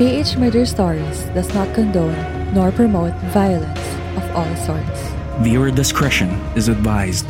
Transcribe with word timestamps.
PH 0.00 0.38
Murder 0.38 0.64
Stories 0.64 1.24
does 1.34 1.52
not 1.52 1.74
condone 1.74 2.16
nor 2.54 2.72
promote 2.72 3.12
violence 3.36 3.78
of 4.16 4.34
all 4.34 4.56
sorts. 4.56 4.98
Viewer 5.40 5.70
discretion 5.70 6.30
is 6.56 6.68
advised. 6.68 7.26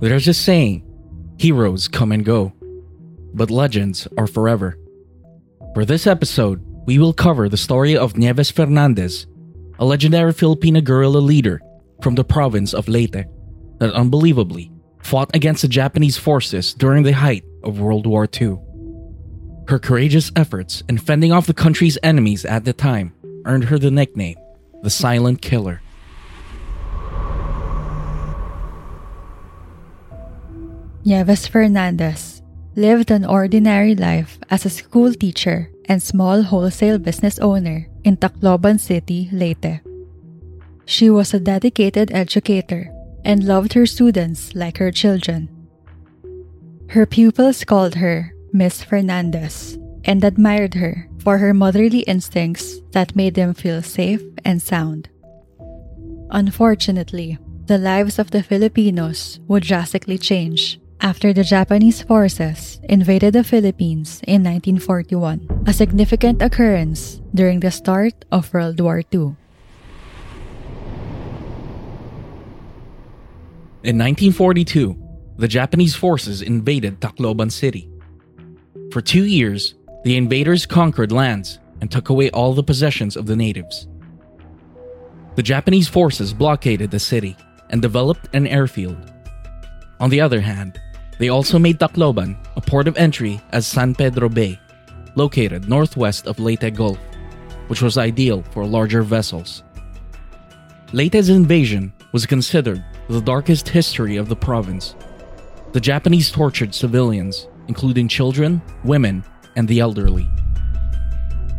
There's 0.00 0.26
a 0.26 0.34
saying 0.34 0.82
heroes 1.38 1.86
come 1.86 2.10
and 2.10 2.24
go, 2.24 2.52
but 3.34 3.52
legends 3.52 4.08
are 4.18 4.26
forever. 4.26 4.76
For 5.74 5.84
this 5.84 6.08
episode, 6.08 6.60
we 6.86 6.98
will 6.98 7.12
cover 7.12 7.48
the 7.48 7.56
story 7.56 7.96
of 7.96 8.16
Nieves 8.16 8.50
Fernandez, 8.50 9.28
a 9.78 9.84
legendary 9.84 10.32
Filipino 10.32 10.80
guerrilla 10.80 11.18
leader 11.18 11.60
from 12.02 12.16
the 12.16 12.24
province 12.24 12.74
of 12.74 12.88
Leyte 12.88 13.26
that 13.78 13.94
unbelievably 13.94 14.72
fought 15.02 15.34
against 15.34 15.62
the 15.62 15.68
Japanese 15.68 16.16
forces 16.16 16.74
during 16.74 17.02
the 17.02 17.12
height 17.12 17.44
of 17.62 17.80
World 17.80 18.06
War 18.06 18.28
II. 18.28 18.58
Her 19.68 19.78
courageous 19.78 20.30
efforts 20.36 20.82
in 20.88 20.98
fending 20.98 21.32
off 21.32 21.46
the 21.46 21.54
country's 21.54 21.98
enemies 22.02 22.44
at 22.44 22.64
the 22.64 22.72
time 22.72 23.12
earned 23.44 23.64
her 23.64 23.78
the 23.78 23.90
nickname 23.90 24.36
the 24.82 24.90
Silent 24.90 25.42
Killer. 25.42 25.82
Nieves 31.04 31.46
Fernandez 31.46 32.42
lived 32.76 33.10
an 33.10 33.24
ordinary 33.24 33.94
life 33.94 34.38
as 34.50 34.66
a 34.66 34.70
school 34.70 35.14
teacher 35.14 35.70
and 35.86 36.02
small 36.02 36.42
wholesale 36.42 36.98
business 36.98 37.38
owner 37.38 37.88
in 38.04 38.16
Tacloban 38.16 38.78
City, 38.78 39.30
Leyte. 39.32 39.80
She 40.84 41.10
was 41.10 41.34
a 41.34 41.40
dedicated 41.40 42.12
educator 42.12 42.90
and 43.26 43.42
loved 43.42 43.74
her 43.74 43.84
students 43.84 44.54
like 44.54 44.78
her 44.78 44.92
children. 44.92 45.50
Her 46.90 47.04
pupils 47.04 47.64
called 47.64 47.96
her 47.96 48.32
Miss 48.52 48.84
Fernandez 48.84 49.76
and 50.04 50.22
admired 50.22 50.74
her 50.74 51.10
for 51.18 51.38
her 51.38 51.52
motherly 51.52 52.06
instincts 52.06 52.78
that 52.92 53.16
made 53.16 53.34
them 53.34 53.52
feel 53.52 53.82
safe 53.82 54.22
and 54.44 54.62
sound. 54.62 55.10
Unfortunately, 56.30 57.36
the 57.66 57.78
lives 57.78 58.20
of 58.20 58.30
the 58.30 58.44
Filipinos 58.44 59.40
would 59.48 59.64
drastically 59.64 60.18
change 60.18 60.78
after 61.00 61.32
the 61.32 61.44
Japanese 61.44 62.02
forces 62.02 62.80
invaded 62.84 63.34
the 63.34 63.44
Philippines 63.44 64.22
in 64.22 64.46
1941, 64.46 65.66
a 65.66 65.72
significant 65.72 66.40
occurrence 66.40 67.20
during 67.34 67.58
the 67.58 67.70
start 67.74 68.24
of 68.30 68.54
World 68.54 68.80
War 68.80 69.02
II. 69.12 69.34
In 73.86 73.98
1942, 73.98 74.98
the 75.36 75.46
Japanese 75.46 75.94
forces 75.94 76.42
invaded 76.42 77.00
Tacloban 77.00 77.52
City. 77.52 77.88
For 78.90 79.00
two 79.00 79.26
years, 79.26 79.76
the 80.02 80.16
invaders 80.16 80.66
conquered 80.66 81.12
lands 81.12 81.60
and 81.80 81.88
took 81.88 82.08
away 82.08 82.28
all 82.30 82.52
the 82.52 82.64
possessions 82.64 83.16
of 83.16 83.26
the 83.26 83.36
natives. 83.36 83.86
The 85.36 85.44
Japanese 85.44 85.86
forces 85.86 86.34
blockaded 86.34 86.90
the 86.90 86.98
city 86.98 87.36
and 87.70 87.80
developed 87.80 88.28
an 88.34 88.48
airfield. 88.48 88.98
On 90.00 90.10
the 90.10 90.20
other 90.20 90.40
hand, 90.40 90.80
they 91.20 91.28
also 91.28 91.56
made 91.56 91.78
Tacloban 91.78 92.36
a 92.56 92.60
port 92.60 92.88
of 92.88 92.96
entry 92.96 93.40
as 93.52 93.68
San 93.68 93.94
Pedro 93.94 94.28
Bay, 94.28 94.58
located 95.14 95.68
northwest 95.68 96.26
of 96.26 96.40
Leyte 96.40 96.74
Gulf, 96.74 96.98
which 97.68 97.82
was 97.82 97.98
ideal 97.98 98.42
for 98.50 98.66
larger 98.66 99.02
vessels. 99.02 99.62
Leyte's 100.92 101.28
invasion 101.28 101.92
was 102.10 102.26
considered 102.26 102.84
the 103.08 103.20
darkest 103.20 103.68
history 103.68 104.16
of 104.16 104.28
the 104.28 104.36
province. 104.36 104.96
The 105.72 105.80
Japanese 105.80 106.30
tortured 106.30 106.74
civilians, 106.74 107.46
including 107.68 108.08
children, 108.08 108.60
women, 108.82 109.24
and 109.54 109.68
the 109.68 109.80
elderly. 109.80 110.28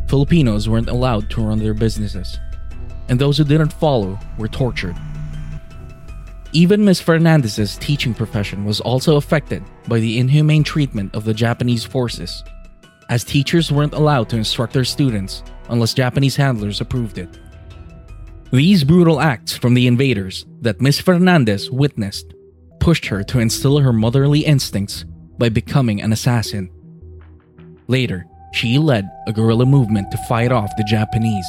Filipinos 0.07 0.67
weren't 0.67 0.89
allowed 0.89 1.29
to 1.29 1.41
run 1.41 1.59
their 1.59 1.73
businesses, 1.73 2.39
and 3.09 3.19
those 3.19 3.37
who 3.37 3.43
didn't 3.43 3.73
follow 3.73 4.19
were 4.37 4.47
tortured. 4.47 4.95
Even 6.53 6.83
Ms. 6.83 7.01
Fernandez's 7.01 7.77
teaching 7.77 8.13
profession 8.13 8.65
was 8.65 8.81
also 8.81 9.15
affected 9.15 9.63
by 9.87 9.99
the 9.99 10.17
inhumane 10.17 10.63
treatment 10.63 11.13
of 11.15 11.23
the 11.23 11.33
Japanese 11.33 11.85
forces, 11.85 12.43
as 13.09 13.23
teachers 13.23 13.71
weren't 13.71 13.93
allowed 13.93 14.29
to 14.29 14.37
instruct 14.37 14.73
their 14.73 14.85
students 14.85 15.43
unless 15.69 15.93
Japanese 15.93 16.35
handlers 16.35 16.81
approved 16.81 17.17
it. 17.17 17.29
These 18.51 18.85
brutal 18.85 19.19
acts 19.19 19.57
from 19.57 19.73
the 19.73 19.87
invaders 19.87 20.45
that 20.61 20.79
Ms. 20.79 21.01
Fernandez 21.01 21.69
witnessed 21.69 22.33
pushed 22.79 23.07
her 23.07 23.21
to 23.23 23.39
instill 23.39 23.79
her 23.79 23.91
motherly 23.91 24.45
instincts 24.45 25.03
by 25.37 25.49
becoming 25.49 26.01
an 26.01 26.13
assassin. 26.13 26.71
Later, 27.87 28.25
she 28.53 28.79
led 28.79 29.03
a 29.27 29.33
guerrilla 29.33 29.65
movement 29.65 30.11
to 30.11 30.17
fight 30.29 30.53
off 30.53 30.71
the 30.77 30.87
Japanese. 30.87 31.45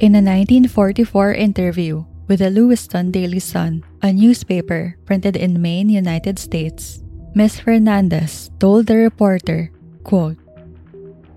In 0.00 0.16
a 0.16 0.24
1944 0.24 1.34
interview 1.34 2.04
with 2.28 2.38
the 2.40 2.48
Lewiston 2.48 3.10
Daily 3.10 3.38
Sun, 3.38 3.84
a 4.00 4.10
newspaper 4.10 4.96
printed 5.04 5.36
in 5.36 5.60
Maine, 5.60 5.90
United 5.90 6.38
States, 6.38 7.02
Ms. 7.34 7.60
Fernandez 7.60 8.50
told 8.58 8.86
the 8.86 8.96
reporter, 8.96 9.70
quote, 10.02 10.41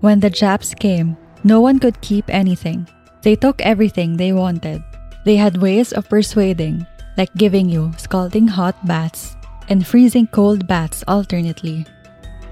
When 0.00 0.20
the 0.20 0.30
Japs 0.30 0.74
came, 0.74 1.16
no 1.44 1.60
one 1.60 1.78
could 1.78 2.00
keep 2.00 2.28
anything. 2.28 2.88
They 3.22 3.36
took 3.36 3.60
everything 3.62 4.16
they 4.16 4.32
wanted. 4.32 4.82
They 5.24 5.36
had 5.36 5.60
ways 5.60 5.92
of 5.92 6.08
persuading, 6.08 6.86
like 7.16 7.34
giving 7.34 7.68
you 7.68 7.92
scalding 7.96 8.46
hot 8.46 8.76
baths 8.86 9.34
and 9.68 9.86
freezing 9.86 10.28
cold 10.28 10.66
baths 10.68 11.02
alternately, 11.08 11.86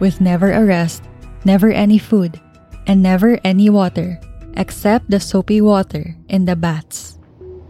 with 0.00 0.20
never 0.20 0.52
a 0.52 0.64
rest, 0.64 1.02
never 1.44 1.70
any 1.70 1.98
food, 1.98 2.40
and 2.86 3.02
never 3.02 3.38
any 3.44 3.70
water 3.70 4.18
except 4.56 5.10
the 5.10 5.20
soapy 5.20 5.60
water 5.60 6.16
in 6.28 6.44
the 6.44 6.56
baths. 6.56 7.18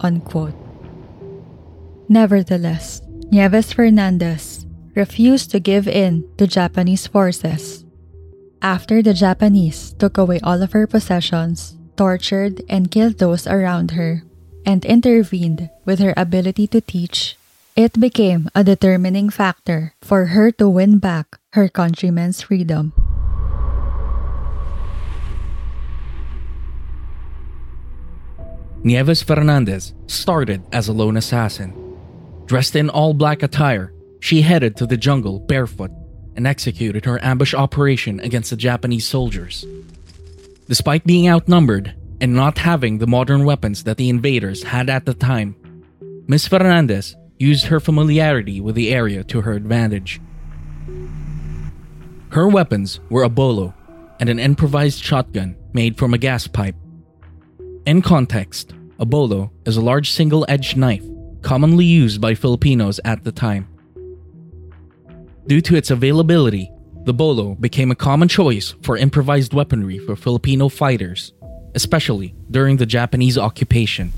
Unquote. 0.00 0.54
Nevertheless, 2.08 3.00
Nieves 3.30 3.72
Fernandez 3.72 4.66
refused 4.94 5.50
to 5.50 5.60
give 5.60 5.88
in 5.88 6.24
to 6.36 6.46
Japanese 6.46 7.06
forces. 7.06 7.83
After 8.64 9.02
the 9.02 9.12
Japanese 9.12 9.93
took 10.00 10.16
away 10.16 10.40
all 10.40 10.64
of 10.64 10.72
her 10.72 10.87
possessions, 10.87 11.76
tortured 12.00 12.64
and 12.64 12.90
killed 12.90 13.20
those 13.20 13.46
around 13.46 13.90
her, 13.93 14.25
and 14.64 14.81
intervened 14.88 15.69
with 15.84 16.00
her 16.00 16.14
ability 16.16 16.72
to 16.72 16.81
teach, 16.81 17.37
it 17.76 18.00
became 18.00 18.49
a 18.55 18.64
determining 18.64 19.28
factor 19.28 19.93
for 20.00 20.32
her 20.32 20.50
to 20.56 20.66
win 20.66 20.96
back 20.96 21.37
her 21.52 21.69
countrymen's 21.69 22.40
freedom. 22.40 22.96
Nieves 28.81 29.20
Fernandez 29.20 29.93
started 30.06 30.64
as 30.72 30.88
a 30.88 30.96
lone 30.96 31.19
assassin. 31.19 31.76
Dressed 32.46 32.76
in 32.76 32.88
all 32.88 33.12
black 33.12 33.43
attire, 33.43 33.93
she 34.20 34.40
headed 34.40 34.75
to 34.81 34.87
the 34.88 34.96
jungle 34.96 35.38
barefoot 35.40 35.93
and 36.36 36.46
executed 36.46 37.04
her 37.04 37.22
ambush 37.25 37.54
operation 37.54 38.20
against 38.20 38.50
the 38.50 38.56
Japanese 38.56 39.06
soldiers. 39.06 39.64
Despite 40.69 41.06
being 41.06 41.28
outnumbered 41.28 41.94
and 42.20 42.34
not 42.34 42.58
having 42.58 42.98
the 42.98 43.06
modern 43.06 43.44
weapons 43.44 43.84
that 43.84 43.96
the 43.96 44.08
invaders 44.08 44.62
had 44.62 44.88
at 44.88 45.04
the 45.04 45.14
time, 45.14 45.56
Ms. 46.26 46.48
Fernandez 46.48 47.16
used 47.38 47.66
her 47.66 47.81
familiarity 47.81 48.60
with 48.60 48.75
the 48.75 48.92
area 48.92 49.22
to 49.25 49.42
her 49.42 49.52
advantage. 49.52 50.20
Her 52.31 52.48
weapons 52.48 53.00
were 53.10 53.22
a 53.22 53.28
bolo 53.28 53.75
and 54.20 54.28
an 54.28 54.38
improvised 54.38 55.02
shotgun 55.02 55.56
made 55.72 55.98
from 55.98 56.14
a 56.14 56.19
gas 56.19 56.46
pipe. 56.46 56.76
In 57.86 58.00
context, 58.00 58.72
a 58.98 59.04
bolo 59.04 59.52
is 59.66 59.76
a 59.76 59.82
large 59.82 60.10
single 60.10 60.46
edged 60.48 60.76
knife 60.76 61.04
commonly 61.42 61.84
used 61.84 62.20
by 62.20 62.34
Filipinos 62.34 62.98
at 63.04 63.22
the 63.22 63.32
time. 63.32 63.69
Due 65.46 65.61
to 65.61 65.76
its 65.76 65.91
availability, 65.91 66.73
the 67.05 67.12
bolo 67.12 67.55
became 67.56 67.91
a 67.91 67.94
common 67.94 68.29
choice 68.29 68.75
for 68.82 68.96
improvised 68.96 69.52
weaponry 69.52 69.99
for 69.99 70.17
Filipino 70.17 70.70
fighters, 70.70 71.35
especially 71.75 72.35
during 72.50 72.79
the 72.79 72.87
Japanese 72.87 73.37
occupation. 73.37 74.14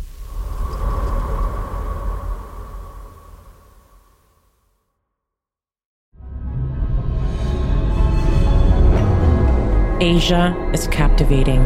Asia 10.00 10.55
is 10.73 10.87
captivating. 10.88 11.61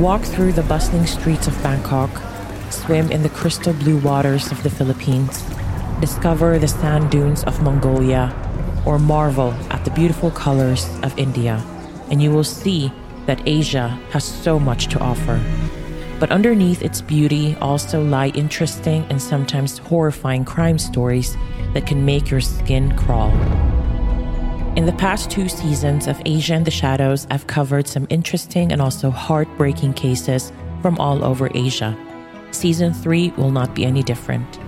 Walk 0.00 0.22
through 0.22 0.52
the 0.52 0.62
bustling 0.62 1.04
streets 1.04 1.46
of 1.46 1.62
Bangkok, 1.62 2.08
swim 2.72 3.10
in 3.10 3.22
the 3.22 3.28
crystal 3.28 3.74
blue 3.74 3.98
waters 3.98 4.50
of 4.50 4.62
the 4.62 4.70
Philippines, 4.70 5.44
discover 6.00 6.58
the 6.58 6.68
sand 6.68 7.10
dunes 7.10 7.44
of 7.44 7.60
Mongolia, 7.62 8.32
or 8.88 8.98
marvel 8.98 9.52
at 9.68 9.84
the 9.84 9.90
beautiful 9.90 10.30
colors 10.30 10.88
of 11.02 11.16
India, 11.18 11.62
and 12.10 12.22
you 12.22 12.30
will 12.30 12.42
see 12.42 12.90
that 13.26 13.42
Asia 13.44 13.88
has 14.10 14.24
so 14.24 14.58
much 14.58 14.86
to 14.86 14.98
offer. 14.98 15.38
But 16.18 16.30
underneath 16.30 16.80
its 16.80 17.02
beauty 17.02 17.54
also 17.60 18.02
lie 18.02 18.28
interesting 18.28 19.04
and 19.10 19.20
sometimes 19.20 19.76
horrifying 19.76 20.46
crime 20.46 20.78
stories 20.78 21.36
that 21.74 21.86
can 21.86 22.06
make 22.06 22.30
your 22.30 22.40
skin 22.40 22.96
crawl. 22.96 23.30
In 24.74 24.86
the 24.86 24.96
past 24.96 25.30
two 25.30 25.50
seasons 25.50 26.06
of 26.06 26.22
Asia 26.24 26.54
in 26.54 26.64
the 26.64 26.70
Shadows, 26.70 27.26
I've 27.30 27.46
covered 27.46 27.86
some 27.86 28.06
interesting 28.08 28.72
and 28.72 28.80
also 28.80 29.10
heartbreaking 29.10 29.92
cases 29.92 30.50
from 30.80 30.96
all 30.96 31.22
over 31.24 31.50
Asia. 31.54 31.94
Season 32.52 32.94
3 32.94 33.34
will 33.36 33.50
not 33.50 33.74
be 33.74 33.84
any 33.84 34.02
different. 34.02 34.58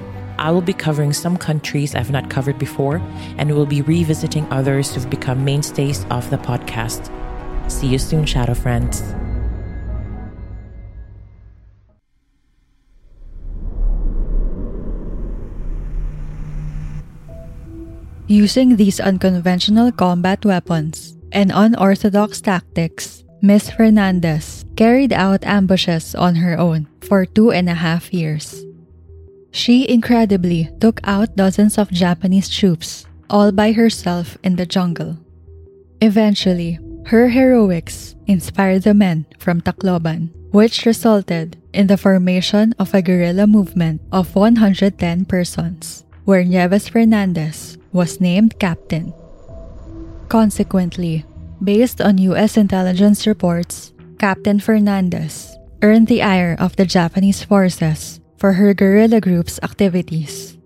I 0.41 0.51
will 0.51 0.65
be 0.65 0.73
covering 0.73 1.13
some 1.13 1.37
countries 1.37 1.95
I've 1.95 2.11
not 2.11 2.31
covered 2.33 2.59
before, 2.59 2.97
and 3.37 3.53
will 3.53 3.69
be 3.69 3.83
revisiting 3.83 4.49
others 4.51 4.95
who've 4.95 5.09
become 5.11 5.45
mainstays 5.45 6.07
of 6.09 6.31
the 6.31 6.39
podcast. 6.39 7.13
See 7.71 7.87
you 7.87 7.99
soon, 7.99 8.25
Shadow 8.25 8.55
Friends. 8.55 9.05
Using 18.27 18.77
these 18.77 18.99
unconventional 18.99 19.93
combat 19.93 20.43
weapons 20.47 21.19
and 21.33 21.53
unorthodox 21.53 22.41
tactics, 22.41 23.25
Miss 23.43 23.69
Fernandez 23.69 24.65
carried 24.75 25.13
out 25.13 25.45
ambushes 25.45 26.15
on 26.15 26.37
her 26.37 26.57
own 26.57 26.89
for 27.03 27.27
two 27.27 27.53
and 27.53 27.69
a 27.69 27.75
half 27.75 28.15
years. 28.15 28.65
She 29.51 29.89
incredibly 29.89 30.71
took 30.81 31.01
out 31.05 31.37
dozens 31.37 31.79
of 31.79 31.91
Japanese 31.91 32.49
troops 32.49 33.07
all 33.29 33.53
by 33.53 33.73
herself 33.73 34.37
in 34.43 34.57
the 34.57 34.67
jungle. 34.67 35.17
Eventually, 36.01 36.79
her 37.07 37.29
heroics 37.29 38.15
inspired 38.27 38.83
the 38.83 38.95
men 38.95 39.27
from 39.39 39.61
Tacloban, 39.61 40.31
which 40.51 40.85
resulted 40.85 41.57
in 41.73 41.87
the 41.87 41.97
formation 41.97 42.75
of 42.79 42.93
a 42.93 43.03
guerrilla 43.03 43.47
movement 43.47 44.01
of 44.13 44.35
110 44.35 45.25
persons, 45.25 46.05
where 46.25 46.45
Nieves 46.45 46.89
Fernandez 46.89 47.79
was 47.93 48.21
named 48.21 48.59
captain. 48.59 49.15
Consequently, 50.29 51.25
based 51.63 52.01
on 52.01 52.19
U.S. 52.35 52.57
intelligence 52.57 53.27
reports, 53.27 53.93
Captain 54.19 54.61
Fernandez 54.61 55.57
earned 55.83 56.09
the 56.09 56.23
ire 56.23 56.57
of 56.59 56.77
the 56.77 56.87
Japanese 56.87 57.43
forces 57.43 58.20
for 58.41 58.55
her 58.55 58.73
guerrilla 58.73 59.21
group's 59.21 59.61
activities. 59.63 60.57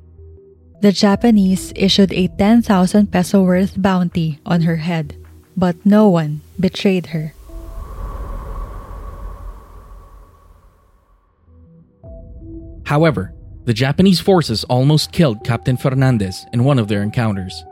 The 0.80 0.92
Japanese 0.92 1.72
issued 1.74 2.12
a 2.12 2.28
10,000 2.28 3.10
peso 3.10 3.42
worth 3.42 3.74
bounty 3.76 4.38
on 4.46 4.62
her 4.62 4.76
head, 4.76 5.16
but 5.56 5.74
no 5.84 6.08
one 6.08 6.40
betrayed 6.58 7.06
her. 7.06 7.34
However, 12.86 13.34
the 13.64 13.74
Japanese 13.74 14.20
forces 14.20 14.62
almost 14.64 15.10
killed 15.10 15.42
Captain 15.42 15.76
Fernandez 15.76 16.46
in 16.52 16.62
one 16.62 16.78
of 16.78 16.86
their 16.86 17.02
encounters. 17.02 17.64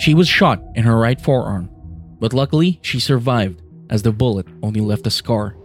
She 0.00 0.14
was 0.14 0.26
shot 0.26 0.60
in 0.74 0.82
her 0.82 0.98
right 0.98 1.20
forearm, 1.20 1.70
but 2.18 2.32
luckily 2.32 2.80
she 2.82 2.98
survived 2.98 3.62
as 3.90 4.02
the 4.02 4.12
bullet 4.12 4.46
only 4.62 4.80
left 4.80 5.06
a 5.06 5.10
scar. 5.10 5.59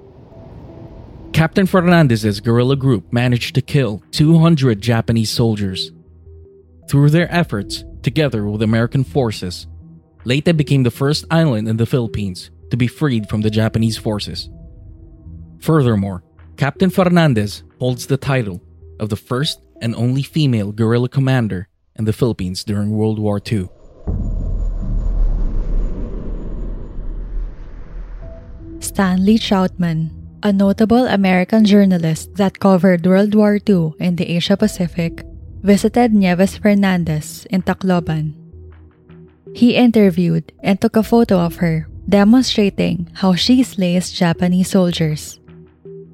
Captain 1.36 1.66
Fernandez's 1.66 2.40
guerrilla 2.40 2.78
group 2.78 3.12
managed 3.12 3.56
to 3.56 3.62
kill 3.62 4.02
200 4.12 4.80
Japanese 4.80 5.30
soldiers. 5.30 5.92
Through 6.88 7.10
their 7.10 7.30
efforts, 7.30 7.84
together 8.04 8.46
with 8.46 8.62
American 8.62 9.04
forces, 9.04 9.68
Leyte 10.24 10.56
became 10.56 10.84
the 10.84 10.92
first 10.92 11.26
island 11.30 11.68
in 11.68 11.76
the 11.76 11.86
Philippines 11.86 12.52
to 12.72 12.78
be 12.78 12.88
freed 12.88 13.28
from 13.28 13.42
the 13.42 13.50
Japanese 13.50 13.98
forces. 13.98 14.50
Furthermore, 15.60 16.24
Captain 16.56 16.90
Fernandez 16.90 17.64
holds 17.80 18.08
the 18.08 18.16
title 18.16 18.62
of 19.02 19.10
the 19.10 19.18
first 19.18 19.60
and 19.82 19.94
only 19.98 20.24
female 20.24 20.72
guerrilla 20.72 21.10
commander 21.10 21.68
in 21.98 22.06
the 22.06 22.14
Philippines 22.14 22.64
during 22.64 22.92
World 22.92 23.20
War 23.20 23.42
II. 23.46 23.68
Stanley 28.80 29.38
Troutman, 29.38 30.25
a 30.44 30.52
notable 30.52 31.08
American 31.08 31.66
journalist 31.66 32.36
that 32.36 32.60
covered 32.60 33.06
World 33.06 33.36
War 33.36 33.58
II 33.58 33.94
in 34.00 34.16
the 34.16 34.30
Asia 34.30 34.58
Pacific, 34.58 35.24
visited 35.62 36.14
Nieves 36.14 36.58
Fernandez 36.58 37.48
in 37.50 37.62
Tacloban. 37.64 38.34
He 39.56 39.76
interviewed 39.76 40.52
and 40.62 40.80
took 40.80 40.96
a 40.96 41.04
photo 41.04 41.40
of 41.40 41.58
her, 41.58 41.88
demonstrating 42.08 43.10
how 43.14 43.36
she 43.36 43.64
slays 43.64 44.12
Japanese 44.12 44.70
soldiers. 44.70 45.40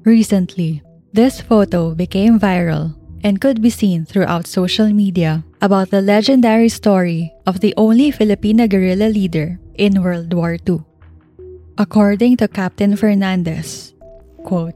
Recently, 0.04 0.82
this 1.12 1.40
photo 1.40 1.94
became 1.94 2.40
viral 2.40 2.96
and 3.22 3.40
could 3.40 3.62
be 3.62 3.70
seen 3.70 4.04
throughout 4.04 4.46
social 4.46 4.88
media 4.90 5.44
about 5.60 5.90
the 5.90 6.02
legendary 6.02 6.68
story 6.68 7.32
of 7.46 7.60
the 7.60 7.74
only 7.76 8.10
Filipina 8.10 8.68
guerrilla 8.68 9.10
leader 9.10 9.60
in 9.74 10.02
World 10.02 10.32
War 10.32 10.56
II. 10.68 10.82
According 11.78 12.36
to 12.38 12.48
Captain 12.48 12.96
Fernandez, 12.96 13.91
quote, 14.44 14.74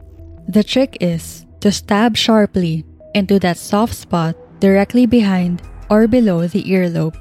the 0.49 0.63
trick 0.63 0.97
is 1.01 1.45
to 1.61 1.73
stab 1.73 2.17
sharply 2.17 2.85
into 3.15 3.39
that 3.41 3.57
soft 3.57 3.95
spot 3.95 4.37
directly 4.61 5.07
behind 5.07 5.63
or 5.91 6.07
below 6.07 6.47
the 6.47 6.63
earlobe. 6.65 7.17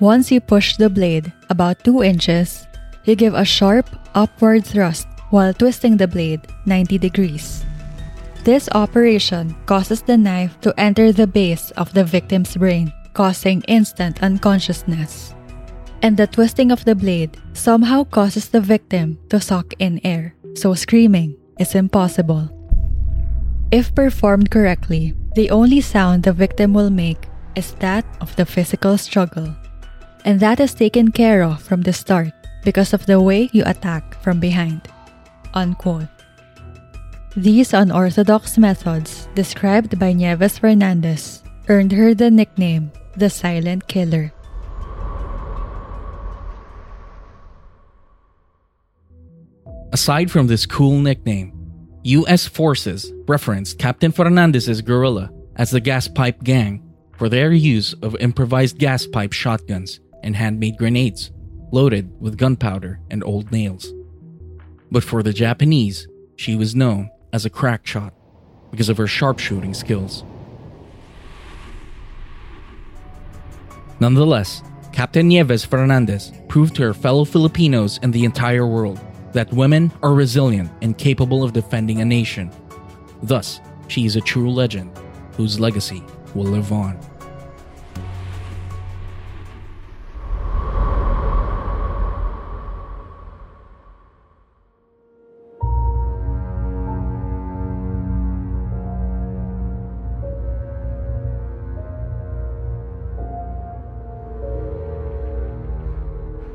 Once 0.00 0.30
you 0.32 0.40
push 0.40 0.76
the 0.76 0.88
blade 0.88 1.32
about 1.50 1.84
2 1.84 2.02
inches, 2.02 2.66
you 3.04 3.14
give 3.14 3.34
a 3.34 3.44
sharp 3.44 3.86
upward 4.14 4.64
thrust 4.64 5.06
while 5.30 5.52
twisting 5.52 5.96
the 5.96 6.08
blade 6.08 6.40
90 6.66 6.98
degrees. 6.98 7.64
This 8.44 8.68
operation 8.72 9.54
causes 9.66 10.02
the 10.02 10.16
knife 10.16 10.58
to 10.62 10.74
enter 10.78 11.12
the 11.12 11.26
base 11.26 11.70
of 11.72 11.92
the 11.94 12.04
victim's 12.04 12.56
brain, 12.56 12.92
causing 13.14 13.62
instant 13.68 14.22
unconsciousness. 14.22 15.34
And 16.02 16.16
the 16.16 16.26
twisting 16.26 16.72
of 16.72 16.84
the 16.84 16.96
blade 16.96 17.38
somehow 17.52 18.04
causes 18.04 18.48
the 18.48 18.60
victim 18.60 19.18
to 19.30 19.40
suck 19.40 19.72
in 19.78 20.00
air, 20.02 20.34
so 20.54 20.74
screaming 20.74 21.36
is 21.58 21.74
impossible. 21.74 22.48
If 23.70 23.94
performed 23.94 24.50
correctly, 24.50 25.14
the 25.34 25.50
only 25.50 25.80
sound 25.80 26.24
the 26.24 26.32
victim 26.32 26.74
will 26.74 26.90
make 26.90 27.28
is 27.56 27.72
that 27.80 28.04
of 28.20 28.34
the 28.36 28.46
physical 28.46 28.98
struggle. 28.98 29.54
And 30.24 30.40
that 30.40 30.60
is 30.60 30.74
taken 30.74 31.10
care 31.10 31.42
of 31.42 31.62
from 31.62 31.82
the 31.82 31.92
start 31.92 32.32
because 32.64 32.92
of 32.92 33.06
the 33.06 33.20
way 33.20 33.48
you 33.52 33.64
attack 33.66 34.20
from 34.22 34.40
behind. 34.40 34.88
Unquote. 35.54 36.08
These 37.36 37.72
unorthodox 37.72 38.58
methods, 38.58 39.28
described 39.34 39.98
by 39.98 40.12
Nieves 40.12 40.58
Fernandez, 40.58 41.42
earned 41.68 41.92
her 41.92 42.14
the 42.14 42.30
nickname 42.30 42.92
the 43.16 43.30
Silent 43.30 43.88
Killer. 43.88 44.32
Aside 49.92 50.30
from 50.30 50.46
this 50.46 50.64
cool 50.64 51.00
nickname, 51.00 51.52
U.S. 52.04 52.48
forces 52.48 53.12
referenced 53.28 53.78
Captain 53.78 54.10
Fernandez's 54.10 54.80
guerrilla 54.80 55.30
as 55.56 55.70
the 55.70 55.80
Gas 55.80 56.08
Pipe 56.08 56.42
Gang 56.42 56.82
for 57.18 57.28
their 57.28 57.52
use 57.52 57.92
of 58.00 58.16
improvised 58.16 58.78
gas 58.78 59.06
pipe 59.06 59.34
shotguns 59.34 60.00
and 60.22 60.34
handmade 60.34 60.78
grenades 60.78 61.30
loaded 61.72 62.10
with 62.18 62.38
gunpowder 62.38 63.00
and 63.10 63.22
old 63.22 63.52
nails. 63.52 63.92
But 64.90 65.04
for 65.04 65.22
the 65.22 65.34
Japanese, 65.34 66.08
she 66.36 66.56
was 66.56 66.74
known 66.74 67.10
as 67.34 67.44
a 67.44 67.50
crack 67.50 67.86
shot 67.86 68.14
because 68.70 68.88
of 68.88 68.96
her 68.96 69.06
sharpshooting 69.06 69.74
skills. 69.74 70.24
Nonetheless, 74.00 74.62
Captain 74.90 75.28
Nieves 75.28 75.66
Fernandez 75.66 76.32
proved 76.48 76.76
to 76.76 76.82
her 76.82 76.94
fellow 76.94 77.26
Filipinos 77.26 78.00
and 78.02 78.14
the 78.14 78.24
entire 78.24 78.66
world 78.66 78.98
that 79.32 79.52
women 79.52 79.90
are 80.02 80.14
resilient 80.14 80.70
and 80.82 80.96
capable 80.96 81.42
of 81.42 81.52
defending 81.52 82.00
a 82.00 82.04
nation. 82.04 82.50
Thus, 83.22 83.60
she 83.88 84.06
is 84.06 84.16
a 84.16 84.20
true 84.20 84.50
legend 84.50 84.90
whose 85.36 85.58
legacy 85.58 86.02
will 86.34 86.44
live 86.44 86.72
on. 86.72 86.98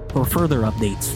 For 0.10 0.25
further 0.25 0.62
updates, 0.62 1.15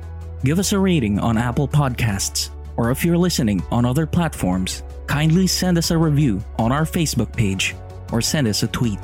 Give 0.43 0.57
us 0.57 0.73
a 0.73 0.79
rating 0.79 1.19
on 1.19 1.37
Apple 1.37 1.67
Podcasts, 1.67 2.49
or 2.75 2.89
if 2.89 3.05
you're 3.05 3.17
listening 3.17 3.61
on 3.69 3.85
other 3.85 4.07
platforms, 4.07 4.81
kindly 5.05 5.45
send 5.45 5.77
us 5.77 5.91
a 5.91 5.97
review 5.97 6.43
on 6.57 6.71
our 6.71 6.81
Facebook 6.81 7.31
page 7.31 7.75
or 8.11 8.21
send 8.21 8.47
us 8.47 8.63
a 8.63 8.67
tweet. 8.69 8.97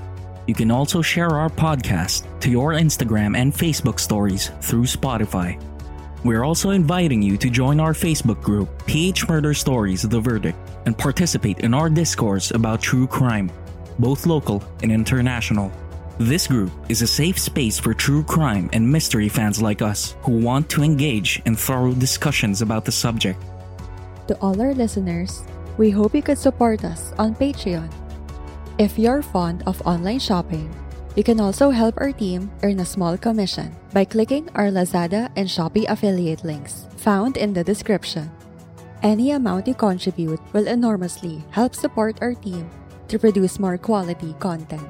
You 0.47 0.55
can 0.55 0.71
also 0.71 1.03
share 1.03 1.29
our 1.29 1.49
podcast 1.49 2.25
to 2.39 2.49
your 2.49 2.71
Instagram 2.71 3.37
and 3.37 3.53
Facebook 3.53 3.99
stories 3.99 4.49
through 4.61 4.85
Spotify. 4.85 5.61
We're 6.23 6.43
also 6.43 6.71
inviting 6.71 7.21
you 7.21 7.37
to 7.37 7.51
join 7.51 7.79
our 7.79 7.93
Facebook 7.93 8.41
group, 8.41 8.87
PH 8.87 9.27
Murder 9.29 9.53
Stories 9.53 10.01
The 10.01 10.19
Verdict, 10.19 10.57
and 10.87 10.97
participate 10.97 11.59
in 11.59 11.75
our 11.75 11.87
discourse 11.87 12.49
about 12.49 12.81
true 12.81 13.05
crime, 13.05 13.51
both 13.99 14.25
local 14.25 14.63
and 14.81 14.91
international. 14.91 15.71
This 16.17 16.47
group 16.49 16.73
is 16.89 17.03
a 17.03 17.07
safe 17.07 17.37
space 17.37 17.77
for 17.77 17.93
true 17.93 18.23
crime 18.23 18.73
and 18.73 18.81
mystery 18.81 19.29
fans 19.29 19.61
like 19.61 19.83
us 19.85 20.17
who 20.25 20.41
want 20.41 20.67
to 20.73 20.81
engage 20.81 21.39
in 21.45 21.55
thorough 21.55 21.93
discussions 21.93 22.63
about 22.65 22.85
the 22.85 22.91
subject. 22.91 23.37
To 24.25 24.33
all 24.41 24.59
our 24.59 24.73
listeners, 24.73 25.45
we 25.77 25.91
hope 25.91 26.15
you 26.15 26.23
could 26.25 26.41
support 26.41 26.83
us 26.83 27.13
on 27.21 27.35
Patreon. 27.35 27.93
If 28.81 28.97
you're 28.97 29.21
fond 29.21 29.61
of 29.69 29.77
online 29.85 30.17
shopping, 30.17 30.73
you 31.15 31.21
can 31.21 31.39
also 31.39 31.69
help 31.69 31.93
our 32.01 32.11
team 32.11 32.49
earn 32.63 32.79
a 32.79 32.85
small 32.85 33.15
commission 33.15 33.77
by 33.93 34.03
clicking 34.03 34.49
our 34.55 34.73
Lazada 34.73 35.29
and 35.37 35.47
Shopee 35.47 35.85
affiliate 35.85 36.43
links 36.43 36.87
found 36.97 37.37
in 37.37 37.53
the 37.53 37.63
description. 37.63 38.31
Any 39.03 39.37
amount 39.37 39.67
you 39.67 39.75
contribute 39.75 40.41
will 40.51 40.65
enormously 40.65 41.45
help 41.51 41.75
support 41.75 42.17
our 42.21 42.33
team 42.33 42.71
to 43.07 43.19
produce 43.19 43.59
more 43.59 43.77
quality 43.77 44.33
content. 44.39 44.89